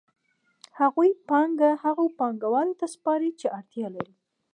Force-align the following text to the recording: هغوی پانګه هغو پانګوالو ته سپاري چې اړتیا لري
هغوی 0.79 1.09
پانګه 1.29 1.69
هغو 1.83 2.05
پانګوالو 2.19 2.77
ته 2.79 2.85
سپاري 2.95 3.31
چې 3.39 3.47
اړتیا 3.57 3.87
لري 3.95 4.13